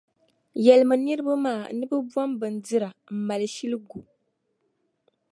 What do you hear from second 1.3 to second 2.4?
maa ni bɛ bom’